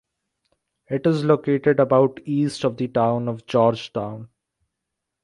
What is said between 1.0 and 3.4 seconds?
is located about east of the town